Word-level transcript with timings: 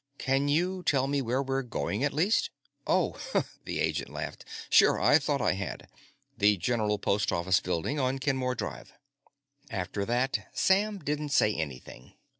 "Can 0.17 0.47
you 0.47 0.81
tell 0.81 1.05
me 1.05 1.21
where 1.21 1.43
we're 1.43 1.61
going, 1.61 2.03
at 2.03 2.11
least?" 2.11 2.49
"Oh" 2.87 3.19
the 3.65 3.79
agent 3.79 4.09
laughed, 4.09 4.43
"sure. 4.67 4.99
I 4.99 5.19
thought 5.19 5.41
I 5.43 5.53
had. 5.53 5.87
The 6.35 6.57
General 6.57 6.97
Post 6.97 7.31
Office 7.31 7.59
Building, 7.59 7.99
on 7.99 8.17
Kenmore 8.17 8.55
Drive." 8.55 8.93
After 9.69 10.03
that, 10.05 10.47
Sam 10.53 10.97
didn't 10.97 11.29
say 11.29 11.53
anything. 11.53 12.13